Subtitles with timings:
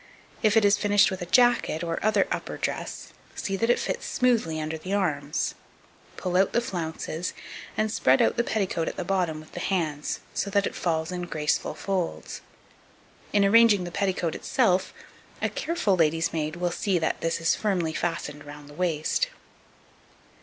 [0.41, 4.03] If it is finished with a jacket, or other upper dress, see that it fits
[4.07, 5.53] smoothly under the arms;
[6.17, 7.33] pull out the flounces,
[7.77, 11.11] and spread out the petticoat at the bottom with the hands, so that it falls
[11.11, 12.41] in graceful folds.
[13.31, 14.91] In arranging the petticoat itself,
[15.39, 19.29] a careful lady's maid will see that this is firmly fastened round the waist.